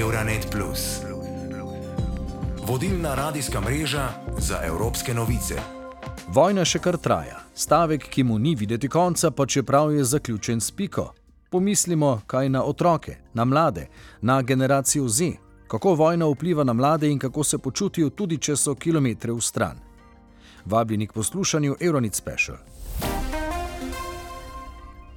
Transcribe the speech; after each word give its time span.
Euronet. 0.00 0.56
Vodilna 2.66 3.14
radijska 3.14 3.60
mreža 3.60 4.08
za 4.38 4.58
evropske 4.64 5.14
novice. 5.14 5.54
Vojna 6.28 6.64
še 6.64 6.78
kar 6.78 6.96
traja. 6.96 7.42
Stavek, 7.54 8.08
ki 8.08 8.22
mu 8.24 8.38
ni 8.38 8.54
videti 8.54 8.88
konca, 8.88 9.30
pa 9.30 9.46
čeprav 9.46 9.92
je 9.92 10.04
zaključen 10.04 10.60
s 10.60 10.70
piko. 10.70 11.12
Pomislimo, 11.50 12.20
kaj 12.26 12.48
na 12.48 12.64
otroke, 12.64 13.16
na 13.34 13.44
mlade, 13.44 13.86
na 14.20 14.42
generacijo 14.42 15.08
Z, 15.08 15.32
kako 15.68 15.94
vojna 15.94 16.26
vpliva 16.26 16.64
na 16.64 16.72
mlade 16.72 17.10
in 17.10 17.18
kako 17.18 17.44
se 17.44 17.58
počutijo, 17.58 18.10
tudi 18.10 18.38
če 18.38 18.56
so 18.56 18.74
kilometre 18.74 19.32
v 19.32 19.40
stran. 19.40 19.76
Vabljeni 20.64 21.06
k 21.06 21.12
poslušanju 21.12 21.76
Euronet 21.80 22.14
Special. 22.14 22.56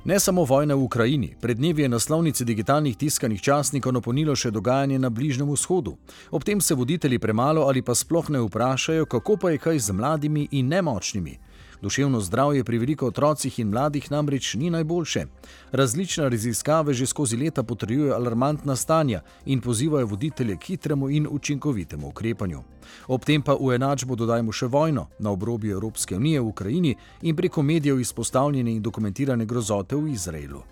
Ne 0.05 0.19
samo 0.19 0.43
vojna 0.43 0.75
v 0.75 0.83
Ukrajini, 0.83 1.33
pred 1.41 1.57
dnevi 1.57 1.81
je 1.81 1.89
naslovnici 1.89 2.45
digitalnih 2.45 2.97
tiskanih 2.97 3.41
časnikov 3.41 3.93
napolnilo 3.93 4.35
še 4.38 4.51
dogajanje 4.53 4.99
na 5.02 5.09
Bližnjem 5.09 5.49
vzhodu. 5.49 5.95
Ob 6.30 6.43
tem 6.45 6.61
se 6.61 6.77
voditelji 6.77 7.17
premalo 7.20 7.63
ali 7.66 7.81
pa 7.81 7.95
sploh 7.97 8.30
ne 8.30 8.44
vprašajo, 8.45 9.07
kako 9.09 9.38
pa 9.41 9.49
je 9.49 9.57
kaj 9.57 9.80
z 9.80 9.97
mladimi 9.97 10.47
in 10.52 10.70
nemočnimi. 10.70 11.39
Duševno 11.81 12.20
zdravje 12.21 12.63
pri 12.63 12.77
veliko 12.77 13.07
otrocih 13.07 13.59
in 13.59 13.70
mladih 13.70 14.11
namreč 14.11 14.53
ni 14.53 14.70
najboljše. 14.70 15.25
Različne 15.71 16.29
raziskave 16.29 16.93
že 16.93 17.05
skozi 17.05 17.38
leta 17.38 17.63
potrjujejo 17.63 18.16
alarmantna 18.16 18.75
stanja 18.75 19.21
in 19.45 19.61
pozivajo 19.61 20.05
voditelje 20.05 20.57
k 20.57 20.63
hitremu 20.63 21.09
in 21.09 21.27
učinkovitemu 21.31 22.07
ukrepanju. 22.07 22.63
Ob 23.07 23.25
tem 23.25 23.41
pa 23.41 23.53
v 23.53 23.75
enačbo 23.75 24.16
dodajmo 24.16 24.52
še 24.52 24.67
vojno 24.67 25.07
na 25.19 25.31
obrobju 25.31 25.71
Evropske 25.71 26.16
unije 26.16 26.41
v 26.41 26.47
Ukrajini 26.47 26.95
in 27.21 27.35
preko 27.35 27.61
medijev 27.61 27.99
izpostavljene 27.99 28.71
in 28.71 28.81
dokumentirane 28.81 29.45
grozote 29.45 29.95
v 29.95 30.13
Izraelu. 30.13 30.63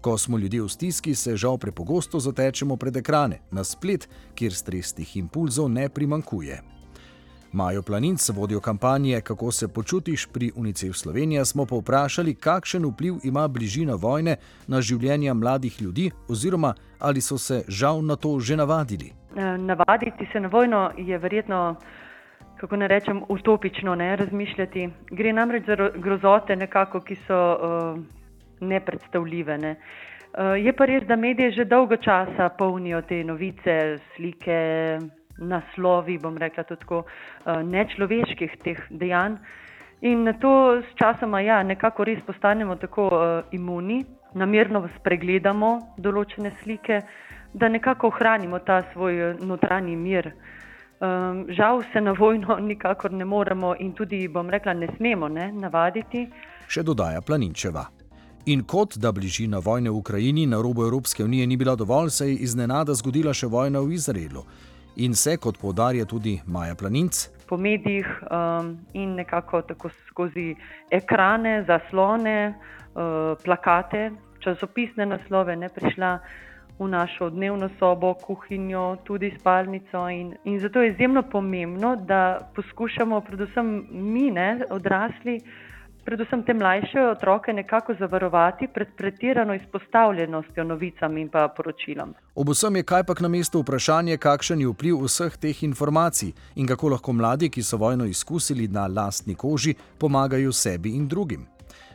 Ko 0.00 0.18
smo 0.18 0.38
ljudje 0.38 0.62
v 0.62 0.68
stiski, 0.68 1.14
se 1.14 1.36
žal 1.36 1.58
prepogosto 1.58 2.20
zatečemo 2.20 2.76
pred 2.76 2.96
ekrane, 2.96 3.40
na 3.50 3.64
splet, 3.64 4.08
kjer 4.34 4.54
stresnih 4.54 5.16
impulzov 5.16 5.68
ne 5.68 5.88
primankuje. 5.88 6.75
Majo 7.56 7.82
Planinc, 7.82 8.30
vodjo 8.36 8.60
kampanje 8.60 9.20
Kako 9.20 9.52
se 9.52 9.68
počutiš 9.68 10.26
pri 10.32 10.50
UNICEF 10.56 10.96
Slovenija, 10.96 11.44
smo 11.44 11.64
pa 11.66 11.76
vprašali, 11.76 12.34
kakšen 12.34 12.84
vpliv 12.84 13.14
ima 13.24 13.48
bližina 13.48 13.94
vojne 13.94 14.36
na 14.68 14.80
življenja 14.80 15.34
mladih 15.34 15.80
ljudi, 15.82 16.10
oziroma 16.28 16.74
ali 17.00 17.20
so 17.20 17.38
se 17.38 17.62
žal 17.68 18.02
na 18.04 18.16
to 18.16 18.40
že 18.40 18.56
navadili. 18.56 19.08
Eh, 19.36 19.58
navaditi 19.58 20.28
se 20.32 20.40
na 20.40 20.48
vojno 20.48 20.90
je 20.96 21.18
verjetno, 21.18 21.76
kako 22.60 22.76
ne 22.76 22.88
rečem, 22.88 23.22
utopično 23.28 23.94
ne 23.94 24.16
razmišljati. 24.16 24.88
Gre 25.10 25.32
namreč 25.32 25.64
za 25.66 25.90
grozote, 25.96 26.56
nekako, 26.56 27.00
ki 27.00 27.16
so 27.26 27.40
uh, 27.56 28.00
nepredstavljive. 28.60 29.58
Ne. 29.58 29.76
Uh, 29.76 30.60
je 30.60 30.76
pa 30.76 30.84
res, 30.84 31.08
da 31.08 31.16
medije 31.16 31.50
že 31.50 31.64
dolgo 31.64 31.96
časa 31.96 32.48
polnijo 32.48 33.02
te 33.02 33.24
novice, 33.24 33.98
slike 34.16 34.98
naslovi, 35.38 36.18
bom 36.18 36.38
rekla 36.38 36.64
tako, 36.64 37.04
eh, 37.46 37.62
nečloveških 37.62 38.56
teh 38.64 38.80
dejanj. 38.90 39.36
In 40.00 40.24
na 40.24 40.32
to 40.32 40.82
s 40.82 40.94
časoma 40.94 41.40
ja, 41.40 41.62
nekako 41.62 42.04
res 42.04 42.18
postanemo 42.26 42.76
tako 42.76 43.06
uh, 43.06 43.44
imuni, 43.52 44.04
namerno 44.34 44.82
spregledamo 44.98 45.96
določene 45.96 46.52
slike, 46.62 47.00
da 47.54 47.68
nekako 47.68 48.10
ohranimo 48.12 48.58
ta 48.58 48.82
svoj 48.92 49.30
eh, 49.30 49.40
notranji 49.40 49.96
mir. 49.96 50.32
Um, 51.00 51.46
žal 51.48 51.82
se 51.92 52.00
na 52.00 52.12
vojno 52.12 52.58
nikakor 52.70 53.12
ne 53.12 53.24
moremo 53.24 53.74
in 53.80 53.92
tudi, 53.92 54.28
bom 54.28 54.50
rekla, 54.50 54.74
ne 54.74 54.88
smemo 54.96 55.28
ne, 55.28 55.50
navaditi. 55.52 56.26
Še 56.68 56.82
dodaja 56.82 57.20
Planinčeva. 57.20 57.86
In 58.46 58.62
kot 58.68 58.98
da 59.00 59.10
bližina 59.12 59.58
vojne 59.58 59.90
v 59.90 59.96
Ukrajini 59.96 60.46
na 60.46 60.60
robu 60.62 60.84
Evropske 60.84 61.24
unije 61.24 61.46
ni 61.46 61.56
bila 61.56 61.74
dovolj, 61.74 62.10
se 62.10 62.28
je 62.28 62.36
iznenada 62.46 62.94
zgodila 62.94 63.32
še 63.34 63.48
vojna 63.50 63.80
v 63.80 63.96
Izraelu 63.96 64.44
in 64.96 65.14
se, 65.14 65.36
kot 65.36 65.58
povdarja 65.58 66.04
tudi 66.04 66.40
Maja 66.46 66.74
Planinc. 66.74 67.28
Po 67.48 67.56
medijih 67.56 68.06
um, 68.30 68.76
in 68.92 69.14
nekako 69.14 69.62
tako 69.62 69.90
skozi 70.08 70.54
ekrane, 70.90 71.64
zaslone, 71.66 72.54
uh, 72.94 73.36
plakate, 73.44 74.10
časopisne 74.40 75.06
naslove, 75.06 75.56
ne 75.56 75.68
prišla 75.68 76.18
v 76.78 76.88
našo 76.88 77.30
dnevno 77.30 77.70
sobo, 77.78 78.14
kuhinjo, 78.14 78.96
tudi 79.04 79.30
spalnico. 79.38 80.08
In, 80.08 80.34
in 80.44 80.58
zato 80.60 80.82
je 80.82 80.90
izjemno 80.90 81.22
pomembno, 81.22 81.96
da 81.96 82.50
poskušamo, 82.56 83.20
predvsem 83.20 83.86
mi, 83.90 84.30
ne, 84.30 84.60
odrasli, 84.70 85.36
uh, 85.36 85.66
predvsem 86.06 86.42
te 86.46 86.54
mlajše 86.54 87.00
otroke 87.10 87.52
nekako 87.52 87.94
zavarovati 87.98 88.68
pred 88.74 88.88
pretirano 88.96 89.54
izpostavljenostjo 89.54 90.64
novicam 90.64 91.18
in 91.18 91.28
pa 91.28 91.48
poročilom. 91.56 92.14
Ob 92.34 92.48
vsem 92.48 92.76
je 92.76 92.82
kaj 92.82 93.04
pa 93.04 93.14
na 93.20 93.28
mestu 93.28 93.60
vprašanje, 93.60 94.16
kakšen 94.16 94.60
je 94.60 94.70
vpliv 94.70 95.02
vseh 95.04 95.36
teh 95.36 95.62
informacij 95.62 96.32
in 96.54 96.66
kako 96.66 96.88
lahko 96.94 97.12
mladi, 97.12 97.50
ki 97.50 97.62
so 97.62 97.76
vojno 97.76 98.04
izkusili 98.04 98.68
na 98.68 98.86
lastni 98.86 99.34
koži, 99.34 99.74
pomagajo 99.98 100.52
sebi 100.52 100.94
in 100.96 101.08
drugim. 101.08 101.46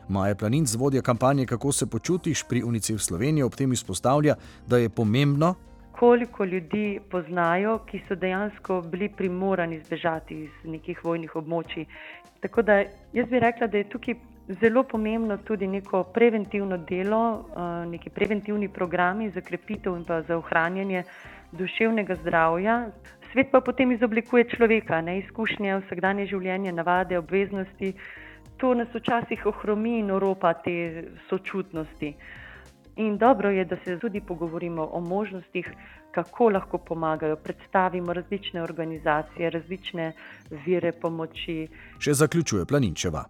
Maja 0.10 0.36
Planinc, 0.36 0.76
vodja 0.76 1.02
kampanje 1.02 1.46
Kako 1.46 1.72
se 1.72 1.86
počutiš 1.86 2.44
pri 2.50 2.64
UNICEF 2.64 3.02
Sloveniji, 3.02 3.44
ob 3.44 3.56
tem 3.56 3.74
izpostavlja, 3.74 4.36
da 4.68 4.78
je 4.78 4.90
pomembno, 4.90 5.56
koliko 6.02 6.46
ljudi 6.46 7.00
poznajo, 7.12 7.76
ki 7.86 8.00
so 8.08 8.16
dejansko 8.16 8.80
bili 8.82 9.10
primorani 9.18 9.78
zbežati 9.80 10.38
iz 10.44 10.64
nekih 10.64 11.04
vojnih 11.06 11.36
območij. 11.36 11.86
Tako 12.42 12.64
da 12.66 12.80
jaz 13.14 13.30
bi 13.30 13.42
rekla, 13.44 13.68
da 13.68 13.78
je 13.78 13.90
tukaj 13.90 14.16
zelo 14.64 14.84
pomembno 14.84 15.38
tudi 15.38 15.68
neko 15.68 16.02
preventivno 16.16 16.78
delo, 16.90 17.22
eh, 17.36 17.86
neki 17.92 18.10
preventivni 18.10 18.70
programi 18.70 19.30
za 19.30 19.46
krepitev 19.46 19.96
in 20.00 20.04
pa 20.06 20.22
za 20.22 20.38
ohranjanje 20.38 21.04
duševnega 21.52 22.16
zdravja. 22.24 22.82
Svet 23.32 23.52
pa 23.52 23.62
potem 23.62 23.92
izoblikuje 23.92 24.50
človeka, 24.56 25.02
ne 25.02 25.20
izkušnje, 25.20 25.78
vsakdanje 25.86 26.26
življenje, 26.34 26.72
navade, 26.72 27.18
obveznosti. 27.18 27.94
To 28.58 28.74
nas 28.74 28.90
včasih 28.94 29.46
ohromi 29.46 30.00
in 30.00 30.12
oropa 30.12 30.54
te 30.54 31.04
sočutnosti. 31.30 32.16
In 32.96 33.18
dobro 33.18 33.50
je, 33.50 33.66
da 33.66 33.78
se 33.86 34.00
tudi 34.00 34.22
pogovorimo 34.22 34.90
o 34.92 35.00
možnostih, 35.00 35.72
kako 36.12 36.50
lahko 36.50 36.78
pomagajo. 36.78 37.36
Predstavimo 37.36 38.14
različne 38.14 38.64
organizacije, 38.64 39.50
različne 39.50 40.14
vire 40.66 40.92
pomoči. 40.92 41.68
Še 42.00 42.14
zaključuje 42.14 42.66
Planinčeva. 42.66 43.26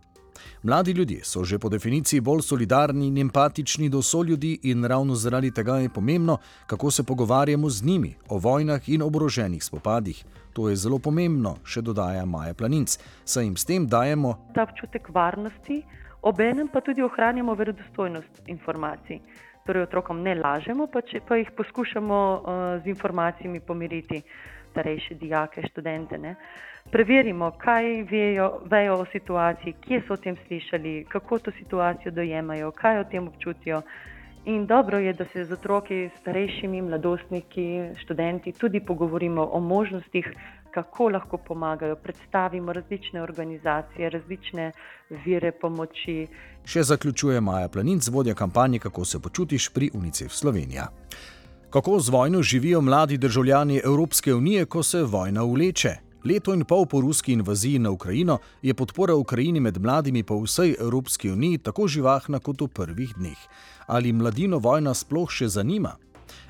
Mladi 0.64 0.92
ljudje 0.92 1.24
so 1.24 1.44
že 1.44 1.60
po 1.60 1.70
definiciji 1.70 2.22
bolj 2.22 2.42
solidarni 2.42 3.08
in 3.08 3.18
empatični 3.18 3.90
do 3.90 4.02
soljudi, 4.02 4.60
in 4.64 4.86
ravno 4.86 5.16
zaradi 5.16 5.52
tega 5.52 5.78
je 5.78 5.90
pomembno, 5.90 6.38
kako 6.68 6.92
se 6.92 7.04
pogovarjamo 7.04 7.70
z 7.70 7.86
njimi 7.86 8.16
o 8.30 8.38
vojnah 8.38 8.90
in 8.90 9.02
oboroženih 9.02 9.64
spopadih. 9.64 10.26
To 10.54 10.70
je 10.70 10.76
zelo 10.76 11.00
pomembno, 11.00 11.56
še 11.64 11.82
dodaja 11.82 12.26
Maja 12.26 12.54
Planinc, 12.54 12.98
saj 13.26 13.44
jim 13.44 13.58
s 13.58 13.66
tem 13.66 13.88
dajemo 13.88 14.34
ta 14.56 14.64
občutek 14.64 15.10
varnosti, 15.10 15.84
obenem 16.22 16.68
pa 16.68 16.82
tudi 16.82 17.02
ohranjamo 17.02 17.54
verodostojnost 17.54 18.42
informacij 18.48 19.20
torej 19.66 19.84
otrokom 19.84 20.22
ne 20.24 20.36
lažemo, 20.36 20.88
pa, 20.92 21.02
če, 21.06 21.22
pa 21.28 21.38
jih 21.40 21.52
poskušamo 21.58 22.18
uh, 22.18 22.60
z 22.84 22.90
informacijami 22.92 23.60
pomiriti, 23.60 24.22
starejše 24.72 25.16
dijake, 25.20 25.64
študente. 25.68 26.18
Ne. 26.18 26.36
Preverimo, 26.92 27.52
kaj 27.62 27.90
vejo, 28.10 28.48
vejo 28.72 28.98
o 29.04 29.06
situaciji, 29.12 29.76
kje 29.84 30.02
so 30.08 30.16
o 30.16 30.22
tem 30.22 30.38
slišali, 30.48 31.06
kako 31.12 31.40
to 31.40 31.54
situacijo 31.60 32.12
dojemajo, 32.12 32.72
kaj 32.72 33.04
o 33.04 33.10
tem 33.12 33.28
občutijo. 33.28 33.82
In 34.46 34.66
dobro 34.66 34.98
je, 34.98 35.14
da 35.14 35.26
se 35.34 35.46
z 35.46 35.52
otroki, 35.54 36.10
starejšimi, 36.22 36.82
mladostniki, 36.82 37.94
študenti 38.02 38.52
tudi 38.52 38.80
pogovorimo 38.80 39.50
o 39.54 39.60
možnostih, 39.60 40.34
kako 40.72 41.10
lahko 41.10 41.38
pomagajo. 41.38 41.96
Predstavimo 41.96 42.74
različne 42.74 43.22
organizacije, 43.22 44.10
različne 44.10 44.72
vire 45.26 45.52
pomoči. 45.52 46.28
Še 46.66 46.84
zaključuje 46.84 47.42
Maja 47.42 47.70
Planinc, 47.70 48.08
vodja 48.08 48.34
kampanje 48.34 48.80
Kako 48.80 49.06
se 49.06 49.20
počutiš 49.20 49.70
pri 49.70 49.92
UNICEF 49.94 50.32
Slovenija. 50.32 50.88
Kako 51.70 52.00
z 52.00 52.10
vojno 52.10 52.42
živijo 52.42 52.82
mladi 52.82 53.18
državljani 53.18 53.82
Evropske 53.86 54.34
unije, 54.34 54.66
ko 54.66 54.84
se 54.84 55.04
vojna 55.04 55.44
vleče? 55.44 56.11
Leto 56.24 56.54
in 56.54 56.66
pol 56.66 56.86
po 56.86 57.02
ruski 57.02 57.34
invaziji 57.34 57.80
na 57.80 57.92
Ukrajino 57.92 58.38
je 58.62 58.74
podpora 58.74 59.16
Ukrajini 59.16 59.60
med 59.60 59.82
mladimi 59.82 60.24
po 60.24 60.38
vsej 60.42 60.76
Evropski 60.80 61.32
uniji 61.32 61.58
tako 61.58 61.88
živahna 61.88 62.40
kot 62.40 62.62
v 62.62 62.68
prvih 62.68 63.14
dneh. 63.18 63.38
Ali 63.88 64.14
mladino 64.14 64.60
vojna 64.60 64.94
sploh 64.94 65.30
še 65.30 65.48
zanima? 65.48 65.96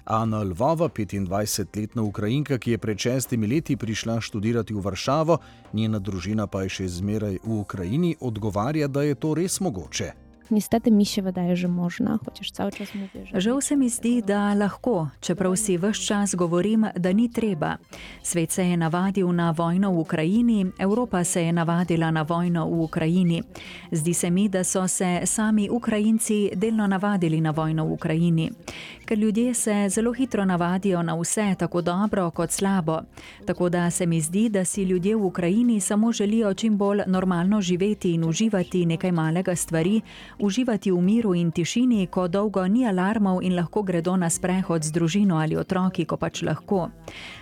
Ana 0.05 0.43
Lvova, 0.43 0.89
25-letna 0.89 2.01
Ukrajinka, 2.01 2.57
ki 2.57 2.71
je 2.71 2.77
pred 2.77 2.97
šestimi 2.97 3.47
leti 3.47 3.77
prišla 3.77 4.21
študirati 4.21 4.73
v 4.73 4.81
Varšavo, 4.81 5.37
njena 5.73 5.99
družina 5.99 6.47
pa 6.47 6.63
je 6.63 6.69
še 6.69 6.87
zmeraj 6.87 7.39
v 7.43 7.59
Ukrajini, 7.61 8.15
odgovarja, 8.19 8.87
da 8.87 9.03
je 9.07 9.15
to 9.15 9.33
res 9.33 9.59
mogoče. 9.61 10.30
Niestety 10.51 10.91
mi 10.91 11.05
się 11.05 11.21
wydaje, 11.21 11.55
że 11.55 11.67
można, 11.67 12.19
chociaż 12.25 12.51
cały 12.51 12.71
czas 12.71 12.95
mówię, 12.95 13.25
że. 13.25 13.41
Žal 13.41 13.61
se 13.61 13.77
mi 13.77 13.89
zdi, 13.89 14.23
da 14.23 14.53
lahko, 14.53 15.09
čeprav 15.21 15.55
si 15.55 15.77
vse 15.77 15.93
čas 15.93 16.35
govorim, 16.35 16.85
da 16.99 17.11
ni 17.11 17.29
treba. 17.29 17.77
Svet 18.23 18.53
se 18.53 18.65
je 18.65 18.77
navadil 18.77 19.31
na 19.33 19.51
vojno 19.51 19.91
v 19.91 19.97
Ukrajini, 19.99 20.65
Evropa 20.79 21.23
se 21.23 21.43
je 21.43 21.53
navadila 21.53 22.11
na 22.11 22.21
vojno 22.21 22.67
v 22.67 22.81
Ukrajini. 22.81 23.43
Zdi 23.91 24.13
se 24.13 24.29
mi, 24.29 24.49
da 24.49 24.63
so 24.63 24.87
se 24.87 25.21
sami 25.25 25.69
Ukrajinci 25.69 26.49
delno 26.55 26.87
navadili 26.87 27.41
na 27.41 27.51
vojno 27.51 27.85
v 27.85 27.91
Ukrajini. 27.91 28.51
Ker 29.11 29.19
ljudje 29.19 29.53
se 29.53 29.89
zelo 29.89 30.13
hitro 30.13 30.45
navadijo 30.45 31.03
na 31.03 31.15
vse, 31.15 31.55
tako 31.59 31.81
dobro 31.81 32.29
kot 32.31 32.51
slabo. 32.51 32.99
Tako 33.45 33.69
da 33.69 33.89
se 33.89 34.05
mi 34.05 34.21
zdi, 34.21 34.49
da 34.49 34.65
si 34.65 34.83
ljudje 34.83 35.15
v 35.15 35.25
Ukrajini 35.25 35.79
samo 35.79 36.11
želijo 36.11 36.53
čim 36.53 36.77
bolj 36.77 37.01
normalno 37.07 37.61
živeti 37.61 38.13
in 38.13 38.23
uživati 38.23 38.85
nekaj 38.85 39.11
malega 39.11 39.55
stvari, 39.55 40.01
uživati 40.39 40.91
v 40.91 41.01
miru 41.01 41.35
in 41.35 41.51
tišini, 41.51 42.07
ko 42.07 42.27
dolgo 42.27 42.67
ni 42.67 42.87
alarmov 42.87 43.43
in 43.43 43.55
lahko 43.55 43.81
gredo 43.81 44.15
na 44.15 44.29
sprehod 44.29 44.83
z 44.83 44.91
družino 44.91 45.37
ali 45.37 45.57
otroki, 45.57 46.05
ko 46.05 46.17
pač 46.17 46.41
lahko. 46.41 46.89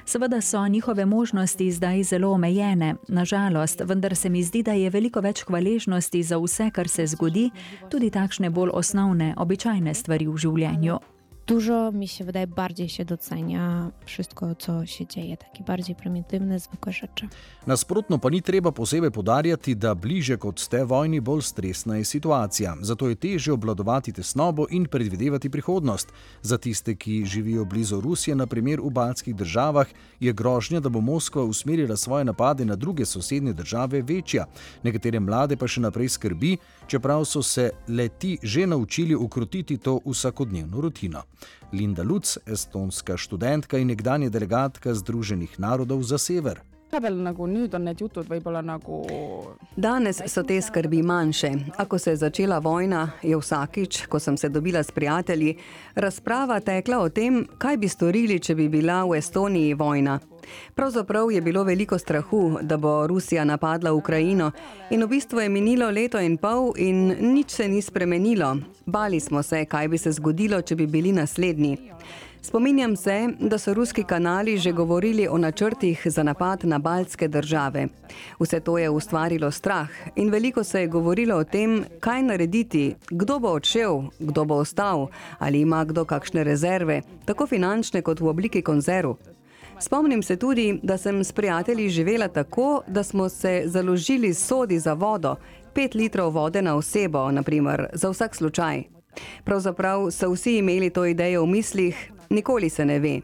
Seveda 0.05 0.41
so 0.41 0.67
njihove 0.67 1.05
možnosti 1.05 1.71
zdaj 1.71 2.03
zelo 2.03 2.31
omejene, 2.31 2.95
nažalost, 3.07 3.81
vendar 3.85 4.15
se 4.15 4.29
mi 4.29 4.43
zdi, 4.43 4.63
da 4.63 4.71
je 4.71 4.89
veliko 4.89 5.21
več 5.21 5.43
hvaležnosti 5.43 6.23
za 6.23 6.37
vse, 6.37 6.71
kar 6.71 6.87
se 6.87 7.07
zgodi, 7.07 7.51
tudi 7.89 8.09
takšne 8.09 8.49
bolj 8.49 8.69
osnovne, 8.73 9.33
običajne 9.37 9.93
stvari 9.93 10.27
v 10.27 10.37
življenju. 10.37 10.99
Dużo 11.49 11.91
mi 11.91 12.07
się 12.07 12.25
wydaje, 12.25 12.47
bardziej 12.47 12.89
się 12.89 13.05
docenia 13.05 13.91
wszystko, 14.05 14.55
co 14.55 14.85
się 14.85 15.07
dzieje, 15.07 15.37
takie 15.37 15.63
bardziej 15.63 15.95
prymitywne, 15.95 16.59
zwykłe 16.59 16.93
rzeczy. 16.93 17.27
Nasprotno 17.67 18.19
pa 18.19 18.29
ni 18.29 18.41
treba 18.41 18.71
posebej 18.71 19.11
podarjati, 19.11 19.75
da 19.75 19.95
bliže 19.95 20.37
kot 20.37 20.59
ste 20.59 20.85
vojni, 20.85 21.21
bolj 21.21 21.41
stresna 21.41 21.97
je 21.97 22.05
situacija. 22.05 22.75
Zato 22.81 23.09
je 23.09 23.15
teže 23.15 23.53
obvladovati 23.53 24.13
tesnobo 24.13 24.67
in 24.69 24.85
predvidevati 24.85 25.49
prihodnost. 25.49 26.13
Za 26.41 26.57
tiste, 26.57 26.95
ki 26.95 27.25
živijo 27.25 27.65
blizu 27.65 28.01
Rusije, 28.01 28.35
naprimer 28.35 28.79
v 28.81 28.89
baltskih 28.89 29.35
državah, 29.35 29.87
je 30.19 30.33
grožnja, 30.33 30.79
da 30.79 30.89
bo 30.89 31.01
Moskva 31.01 31.43
usmerila 31.43 31.97
svoje 31.97 32.25
napade 32.25 32.65
na 32.65 32.75
druge 32.75 33.05
sosednje 33.05 33.53
države, 33.53 34.01
večja. 34.01 34.45
Nekatere 34.83 35.19
mlade 35.19 35.57
pa 35.57 35.67
še 35.67 35.81
naprej 35.81 36.09
skrbi, 36.09 36.57
čeprav 36.87 37.25
so 37.25 37.41
se 37.43 37.71
leti 37.87 38.37
že 38.43 38.67
naučili 38.67 39.15
ukrotiti 39.15 39.77
to 39.77 39.99
vsakodnevno 40.05 40.81
rutino. 40.81 41.23
Linda 41.71 42.03
Luc, 42.03 42.37
estonska 42.45 43.17
študentka 43.17 43.77
in 43.77 43.93
nekdanja 43.93 44.29
delegatka 44.29 44.93
Združenih 44.93 45.59
narodov 45.59 46.01
za 46.03 46.17
sever. 46.17 46.61
Vahepeal 46.91 47.19
nagu 47.23 47.47
nüüd 47.47 47.75
on 47.77 47.85
need 47.85 48.01
jutud 48.01 48.27
võib-olla 48.29 48.61
nagu 48.65 49.03
Danes 49.79 50.21
so 50.27 50.43
te 50.43 50.57
skrbi 50.61 51.01
manjše. 51.05 51.51
A 51.77 51.85
ko 51.85 51.97
se 51.97 52.11
je 52.11 52.17
začela 52.23 52.59
vojna, 52.59 53.11
je 53.23 53.37
vsakič, 53.37 54.05
ko 54.11 54.19
sem 54.19 54.37
se 54.37 54.49
dobila 54.49 54.83
s 54.83 54.91
prijatelji, 54.91 55.55
razprava 55.95 56.59
tekla 56.59 56.99
o 56.99 57.09
tem, 57.09 57.45
kaj 57.57 57.77
bi 57.77 57.87
storili, 57.87 58.39
če 58.39 58.55
bi 58.55 58.67
bila 58.69 59.03
v 59.07 59.19
Estoniji 59.19 59.73
vojna. 59.73 60.19
Pravzaprav 60.75 61.31
je 61.31 61.41
bilo 61.41 61.63
veliko 61.63 61.97
strahu, 61.97 62.59
da 62.61 62.77
bo 62.77 63.07
Rusija 63.07 63.45
napadla 63.45 63.93
Ukrajino, 63.93 64.51
in 64.89 65.03
v 65.03 65.07
bistvu 65.07 65.39
je 65.39 65.49
minilo 65.49 65.89
leto 65.91 66.19
in 66.19 66.37
pol, 66.37 66.73
in 66.77 67.15
nič 67.33 67.51
se 67.51 67.67
ni 67.67 67.81
spremenilo. 67.81 68.57
Bali 68.85 69.19
smo 69.19 69.43
se, 69.43 69.65
kaj 69.65 69.87
bi 69.87 69.97
se 69.97 70.11
zgodilo, 70.11 70.61
če 70.61 70.75
bi 70.75 70.87
bili 70.87 71.11
naslednji. 71.11 71.77
Spominjam 72.41 72.95
se, 72.95 73.27
da 73.39 73.57
so 73.57 73.73
ruski 73.73 74.03
kanali 74.03 74.57
že 74.57 74.71
govorili 74.71 75.27
o 75.27 75.37
načrtih 75.37 76.01
za 76.05 76.23
napad 76.23 76.65
na 76.65 76.79
baltske 76.79 77.27
države. 77.27 77.87
Vse 78.39 78.59
to 78.59 78.77
je 78.77 78.89
ustvarilo 78.89 79.51
strah 79.51 79.89
in 80.15 80.29
veliko 80.29 80.63
se 80.63 80.81
je 80.81 80.87
govorilo 80.87 81.35
o 81.35 81.43
tem, 81.43 81.85
kaj 81.99 82.23
narediti, 82.23 82.95
kdo 83.09 83.39
bo 83.39 83.47
odšel, 83.47 84.01
kdo 84.19 84.45
bo 84.45 84.55
ostal, 84.55 85.07
ali 85.39 85.61
ima 85.61 85.83
kdo 85.85 86.05
kakšne 86.05 86.43
rezerve, 86.43 87.01
tako 87.25 87.47
finančne 87.47 88.01
kot 88.01 88.19
v 88.19 88.27
obliki 88.27 88.61
konzerv. 88.61 89.13
Spomnim 89.79 90.23
se 90.23 90.35
tudi, 90.35 90.79
da 90.83 90.97
sem 90.97 91.23
s 91.23 91.31
prijatelji 91.31 91.89
živela 91.89 92.27
tako, 92.27 92.83
da 92.87 93.03
smo 93.03 93.29
se 93.29 93.63
založili 93.65 94.33
sodi 94.33 94.79
za 94.79 94.93
vodo, 94.93 95.35
pet 95.73 95.95
litrov 95.95 96.33
vode 96.33 96.61
na 96.61 96.75
osebo, 96.75 97.31
naprimer, 97.31 97.85
za 97.93 98.09
vsak 98.09 98.35
slučaj. 98.35 98.83
Pravzaprav 99.43 100.11
so 100.11 100.31
vsi 100.31 100.57
imeli 100.57 100.89
to 100.89 101.05
idejo 101.05 101.43
v 101.43 101.47
mislih, 101.47 102.11
nikoli 102.29 102.69
se 102.69 102.85
ne 102.85 102.99
ve. 102.99 103.21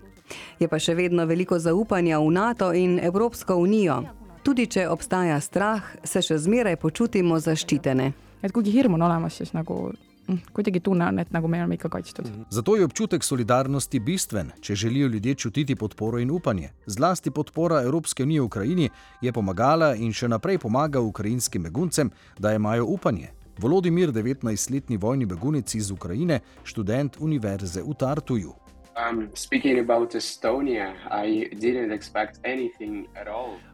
Je 0.59 0.67
pa 0.67 0.79
še 0.79 0.95
vedno 0.95 1.25
veliko 1.25 1.59
zaupanja 1.59 2.19
v 2.19 2.31
NATO 2.31 2.73
in 2.73 2.99
Evropsko 2.99 3.55
unijo. 3.55 4.01
Tudi 4.43 4.67
če 4.67 4.87
obstaja 4.89 5.39
strah, 5.41 5.83
se 6.03 6.21
še 6.21 6.37
zmeraj 6.37 6.75
počutimo 6.81 7.39
zaščitene. 7.39 8.13
et 8.45 8.51
kuigi 8.53 8.71
hirm 8.71 8.93
on 8.93 9.01
olemas, 9.01 9.33
siis 9.39 9.53
nagu 9.53 9.91
mm, 10.27 10.51
kuidagi 10.53 10.79
tunne 10.79 11.07
on, 11.07 11.19
et 11.19 11.31
nagu 11.33 11.47
me 11.47 11.57
oleme 11.57 11.79
ikka 11.79 11.89
kaitstud. 11.89 12.27
Zato 12.49 12.75
je 12.75 12.85
občutek 12.85 13.23
solidarnosti 13.23 13.99
bistven, 13.99 14.51
če 14.61 14.75
želijo 14.75 15.07
ljudje 15.07 15.35
čutiti 15.35 15.75
podporo 15.75 16.19
in 16.19 16.31
upanje. 16.31 16.69
Zlasti 16.85 17.31
podpora 17.31 17.81
Evropske 17.81 18.23
unije 18.23 18.41
Ukrajini 18.41 18.89
je 19.21 19.33
pomagala 19.33 19.95
in 19.95 20.13
še 20.13 20.29
naprej 20.29 20.59
pomaga 20.61 21.01
ukrajinskim 21.01 21.63
beguncem, 21.63 22.11
da 22.39 22.53
imajo 22.53 22.85
upanje. 22.85 23.31
Volodimir, 23.57 24.11
19-letni 24.11 24.97
vojni 24.97 25.25
begunec 25.25 25.75
iz 25.75 25.91
Ukrajine, 25.91 26.39
študent 26.63 27.17
univerze 27.19 27.81
v 27.81 27.93
Tartuju. 27.97 28.53
Um. 28.95 29.27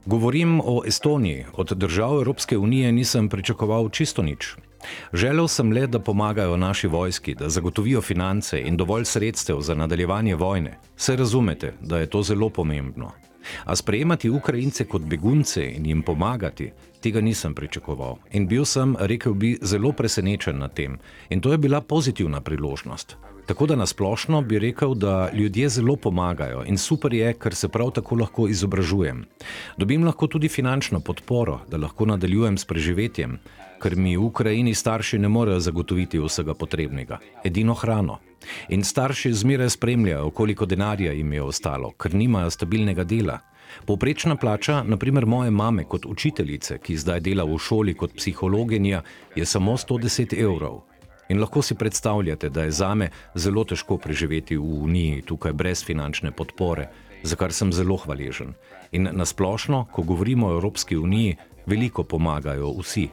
Govorim 0.06 0.62
o 0.64 0.82
Estoniji. 0.86 1.46
Od 1.54 1.72
držav 1.78 2.14
Evropske 2.14 2.58
unije 2.58 2.92
nisem 2.92 3.30
pričakoval 3.30 3.90
čisto 3.90 4.22
nič. 4.22 4.56
Želel 5.14 5.48
sem 5.48 5.72
le, 5.72 5.88
da 5.88 6.00
pomagajo 6.00 6.58
naši 6.58 6.88
vojski, 6.88 7.36
da 7.36 7.50
zagotovijo 7.50 8.02
finance 8.02 8.62
in 8.62 8.78
dovolj 8.78 9.06
sredstev 9.06 9.60
za 9.60 9.76
nadaljevanje 9.76 10.36
vojne. 10.36 10.78
Se 10.98 11.16
razumete, 11.16 11.74
da 11.82 11.98
je 11.98 12.10
to 12.10 12.24
zelo 12.24 12.50
pomembno. 12.50 13.12
A 13.66 13.76
sprejemati 13.76 14.30
Ukrajince 14.30 14.86
kot 14.86 15.02
begunce 15.02 15.66
in 15.66 15.86
jim 15.86 16.02
pomagati, 16.02 16.72
tega 17.02 17.22
nisem 17.22 17.54
pričakoval. 17.54 18.18
In 18.32 18.48
bil 18.48 18.66
sem, 18.66 18.96
rekel 19.00 19.34
bi, 19.34 19.58
zelo 19.62 19.92
presenečen 19.92 20.58
nad 20.58 20.74
tem. 20.74 20.98
In 21.30 21.42
to 21.42 21.52
je 21.52 21.58
bila 21.58 21.82
pozitivna 21.82 22.42
priložnost. 22.42 23.18
Tako 23.52 23.66
da 23.66 23.76
nasplošno 23.76 24.42
bi 24.42 24.60
rekel, 24.60 24.94
da 24.94 25.30
ljudje 25.34 25.70
zelo 25.70 25.96
pomagajo 25.96 26.64
in 26.68 26.78
super 26.78 27.14
je, 27.14 27.34
ker 27.34 27.56
se 27.56 27.68
prav 27.68 27.90
tako 27.92 28.16
lahko 28.16 28.48
izobražujem. 28.48 29.26
Dobim 29.78 30.04
lahko 30.04 30.28
tudi 30.28 30.48
finančno 30.48 31.00
podporo, 31.00 31.60
da 31.68 31.78
lahko 31.78 32.06
nadaljujem 32.06 32.58
s 32.58 32.66
preživetjem, 32.66 33.34
ker 33.84 33.96
mi 33.96 34.16
v 34.18 34.24
Ukrajini 34.24 34.74
starši 34.74 35.20
ne 35.20 35.28
morejo 35.28 35.60
zagotoviti 35.60 36.20
vsega 36.20 36.54
potrebnega, 36.54 37.18
edino 37.44 37.74
hrano. 37.74 38.20
In 38.70 38.84
starši 38.84 39.34
zmeraj 39.34 39.70
spremljajo, 39.70 40.30
koliko 40.30 40.66
denarja 40.66 41.12
jim 41.12 41.34
je 41.34 41.42
ostalo, 41.44 41.92
ker 41.92 42.16
nimajo 42.16 42.50
stabilnega 42.50 43.04
dela. 43.04 43.40
Povprečna 43.86 44.36
plača, 44.36 44.84
naprimer 44.84 45.26
moje 45.26 45.52
mame 45.52 45.84
kot 45.84 46.06
učiteljice, 46.06 46.78
ki 46.78 46.98
zdaj 46.98 47.20
dela 47.20 47.44
v 47.44 47.60
šoli 47.60 47.94
kot 47.94 48.16
psihologinja, 48.16 49.04
je 49.36 49.46
samo 49.46 49.76
110 49.78 50.40
evrov. 50.40 50.82
In 51.32 51.40
lahko 51.40 51.62
si 51.62 51.76
predstavljate, 51.76 52.50
da 52.50 52.64
je 52.64 52.72
zame 52.72 53.10
zelo 53.36 53.64
težko 53.64 53.96
preživeti 53.98 54.58
v 54.58 54.82
Uniji 54.84 55.22
tukaj 55.22 55.54
brez 55.54 55.84
finančne 55.88 56.32
podpore, 56.32 56.90
za 57.24 57.36
kar 57.40 57.54
sem 57.56 57.72
zelo 57.72 57.96
hvaležen. 58.04 58.52
In 58.92 59.08
nasplošno, 59.16 59.86
ko 59.96 60.04
govorimo 60.04 60.50
o 60.50 60.58
Evropski 60.58 60.98
uniji, 60.98 61.38
veliko 61.66 62.04
pomagajo 62.04 62.74
vsi. 62.80 63.08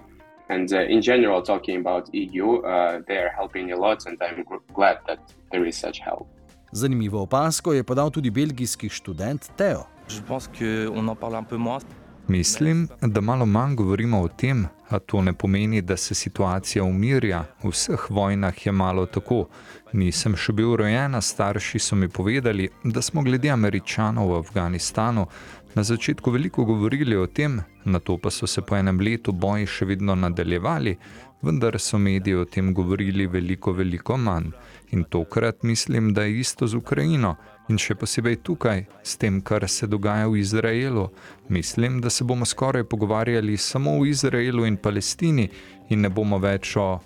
And 0.48 0.72
uh, 0.72 0.80
in 0.90 1.02
general, 1.02 1.44
talking 1.44 1.86
about 1.86 2.10
EU, 2.12 2.58
uh, 2.58 2.98
they 3.06 3.18
are 3.22 3.30
helping 3.38 3.70
a 3.72 3.76
lot, 3.76 4.06
and 4.06 4.18
I'm 4.18 4.42
glad 4.74 4.98
that 5.06 5.20
there 5.52 5.68
is 5.68 5.80
such 5.80 6.00
help. 6.02 6.26
Zanimivo 6.72 7.22
opasko 7.22 7.72
je 7.72 7.84
podal 7.84 8.10
tudi 8.10 8.30
belgijski 8.30 8.88
študent 8.88 9.50
Teo. 9.56 9.86
Je 10.08 10.22
pense 10.28 10.50
qu'on 10.58 11.08
en 11.08 11.14
parle 11.14 11.38
un 11.38 11.44
peu 11.44 11.58
moins. 11.58 11.84
Mislim, 12.28 12.88
da 13.00 13.20
malo 13.20 13.46
manj 13.46 13.74
govorimo 13.74 14.20
o 14.20 14.28
tem, 14.28 14.66
a 14.88 14.98
to 14.98 15.22
ne 15.22 15.32
pomeni, 15.32 15.82
da 15.82 15.96
se 15.96 16.14
situacija 16.14 16.84
umirja. 16.84 17.44
V 17.62 17.70
vseh 17.70 18.06
vojnah 18.10 18.66
je 18.66 18.72
malo 18.72 19.06
tako. 19.06 19.46
Nisem 19.92 20.36
še 20.36 20.52
bil 20.52 20.76
rojena, 20.76 21.20
starši 21.20 21.78
so 21.78 21.96
mi 21.96 22.08
povedali, 22.08 22.68
da 22.84 23.02
smo 23.02 23.22
glede 23.22 23.48
američanov 23.50 24.28
v 24.28 24.38
Afganistanu 24.38 25.26
na 25.74 25.82
začetku 25.82 26.30
veliko 26.30 26.64
govorili 26.64 27.16
o 27.16 27.26
tem, 27.26 27.60
na 27.84 27.98
to 27.98 28.18
pa 28.18 28.30
so 28.30 28.46
se 28.46 28.62
po 28.62 28.76
enem 28.76 29.00
letu 29.00 29.32
boji 29.32 29.66
še 29.66 29.86
vedno 29.86 30.14
nadaljevali, 30.14 30.96
vendar 31.42 31.78
so 31.78 31.98
mediji 31.98 32.34
o 32.34 32.44
tem 32.44 32.74
govorili 32.74 33.26
veliko, 33.26 33.72
veliko 33.72 34.16
manj. 34.16 34.50
In 34.90 35.04
tokrat 35.04 35.62
mislim, 35.62 36.14
da 36.14 36.22
je 36.22 36.40
isto 36.40 36.66
z 36.66 36.74
Ukrajino. 36.74 37.36
In 37.68 37.76
še 37.78 37.94
posebej 37.94 38.36
tukaj, 38.42 38.86
s 39.04 39.16
tem, 39.16 39.40
kar 39.40 39.68
se 39.68 39.86
dogaja 39.86 40.26
v 40.28 40.38
Izraelu. 40.40 41.08
Mislim, 41.48 42.00
da 42.00 42.10
se 42.10 42.24
bomo 42.24 42.44
skoraj 42.46 42.84
pogovarjali 42.84 43.56
samo 43.56 43.98
o 44.00 44.06
Izraelu 44.06 44.66
in 44.66 44.76
Palestini 44.76 45.48
in 45.90 46.00
ne 46.00 46.08
bomo 46.08 46.38
več 46.38 46.76
o, 46.76 46.98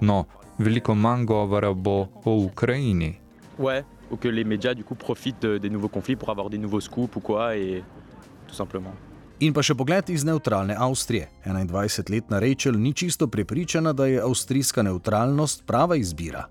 no, 0.00 0.24
veliko 0.58 0.94
manj 0.94 1.24
govora 1.26 1.72
bo 1.72 2.08
o 2.24 2.36
Ukrajini. 2.44 3.14
Ouais, 3.58 3.82
ou 4.10 4.16
que 4.16 4.28
les 4.30 4.44
médias 4.44 4.74
du 4.74 4.84
coup 4.84 4.94
profitent 4.98 5.40
de- 5.42 5.58
des 5.58 5.70
nouveaux 5.70 5.88
conflits 5.92 6.16
pour 6.16 6.28
avoir 6.30 6.50
des 6.50 6.58
nouveaux 6.58 6.80
scoops 6.80 7.16
ou 7.16 7.20
quoi, 7.20 7.56
et 7.56 7.82
tout 8.46 8.54
simplement. 8.54 8.92
In 9.40 9.54
pa 9.56 9.62
še 9.64 9.72
pogled 9.72 10.10
iz 10.12 10.20
neutralne 10.28 10.74
Avstrije. 10.76 11.30
21-letna 11.48 12.42
Rachel 12.44 12.76
ni 12.76 12.92
čisto 12.92 13.24
prepričana, 13.26 13.94
da 13.96 14.04
je 14.06 14.20
avstrijska 14.20 14.82
neutralnost 14.84 15.64
prava 15.66 15.96
izbira. 15.96 16.44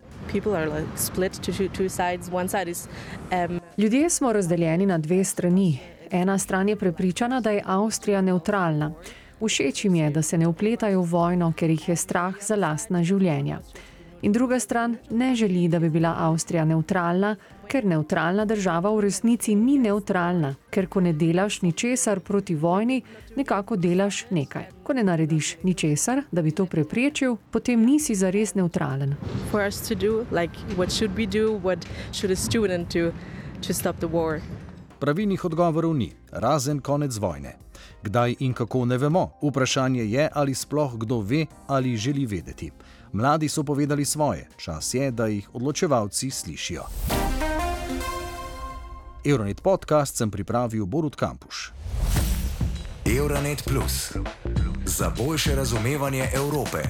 um, 3.30 3.60
Ljudje 3.78 4.10
smo 4.10 4.34
razdeljeni 4.34 4.86
na 4.86 4.98
dve 4.98 5.24
strani. 5.24 5.80
Ena 6.12 6.38
stran 6.38 6.70
je 6.70 6.76
prepričana, 6.76 7.42
da 7.42 7.52
je 7.52 7.64
Avstrija 7.66 8.22
neutralna. 8.22 8.92
Všeč 9.40 9.86
jim 9.86 9.96
je, 9.96 10.10
da 10.10 10.22
se 10.22 10.38
ne 10.38 10.48
upletajo 10.48 11.02
v 11.02 11.12
vojno, 11.12 11.54
ker 11.54 11.70
jih 11.70 11.90
je 11.90 11.96
strah 11.96 12.42
za 12.42 12.56
lastna 12.56 13.04
življenja. 13.04 13.62
In 14.22 14.32
druga 14.32 14.60
stran 14.60 14.98
ne 15.10 15.36
želi, 15.36 15.68
da 15.68 15.80
bi 15.80 15.90
bila 15.90 16.16
Avstrija 16.18 16.66
neutralna, 16.66 17.36
ker 17.68 17.86
neutralna 17.86 18.46
država 18.46 18.92
v 18.92 19.02
resnici 19.02 19.56
ni 19.56 19.78
neutralna, 19.80 20.56
ker 20.70 20.88
ko 20.88 21.00
ne 21.02 21.14
delaš 21.14 21.62
ničesar 21.62 22.20
proti 22.20 22.56
vojni, 22.56 23.02
nekako 23.36 23.76
delaš 23.76 24.26
nekaj. 24.30 24.66
Ko 24.84 24.94
ne 24.94 25.04
narediš 25.04 25.56
ničesar, 25.64 26.24
da 26.32 26.42
bi 26.42 26.52
to 26.52 26.66
preprečil, 26.66 27.38
potem 27.52 27.86
nisi 27.86 28.16
zares 28.16 28.56
neutralen. 28.56 29.16
For 29.52 29.68
us 29.68 29.88
to 29.88 29.96
do, 29.96 30.26
like, 30.32 30.54
what 30.76 30.92
should 30.92 31.16
we 31.16 31.26
do? 31.26 31.56
What 31.64 31.88
should 32.12 32.32
a 32.32 32.36
student 32.36 32.94
do 32.94 33.12
to 33.68 33.74
stop 33.74 33.98
the 34.00 34.08
war? 34.12 34.42
Pravilnih 35.00 35.46
odgovorov 35.46 35.96
ni, 35.96 36.12
razen 36.32 36.82
konec 36.82 37.16
vojne. 37.18 37.56
Kdaj 38.04 38.36
in 38.40 38.54
kako 38.54 38.86
ne 38.86 38.98
vemo, 38.98 39.30
vprašanje 39.42 40.04
je, 40.04 40.30
ali 40.34 40.56
sploh 40.56 40.98
kdo 40.98 41.22
ve 41.22 41.46
ali 41.68 41.98
želi 41.98 42.26
vedeti. 42.26 42.72
Mladi 43.14 43.50
so 43.50 43.64
povedali 43.64 44.06
svoje, 44.06 44.48
čas 44.58 44.94
je, 44.94 45.12
da 45.12 45.26
jih 45.28 45.50
odločevalci 45.54 46.32
slišijo. 46.32 46.84
Euronet 49.26 49.62
podcast 49.62 50.18
sem 50.18 50.32
pripravil 50.32 50.86
Borut 50.86 51.16
Kampuš. 51.16 51.72
Euronet 53.18 53.64
Plus 53.64 54.14
za 54.86 55.12
boljše 55.18 55.56
razumevanje 55.56 56.30
Evrope. 56.34 56.84